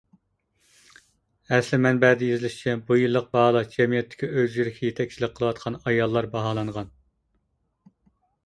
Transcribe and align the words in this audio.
ئەسلى 1.57 1.77
مەنبەدە 1.83 2.29
يېزىشىچە، 2.29 2.73
بۇ 2.87 2.97
يىللىق 3.01 3.27
باھالاش 3.37 3.69
جەمئىيەتتىكى 3.75 4.31
ئۆزگىرىشكە 4.31 4.89
يېتەكچىلىك 4.91 5.37
قىلىۋاتقان 5.41 5.79
ئاياللار 5.83 6.31
باھالانغان. 6.33 6.91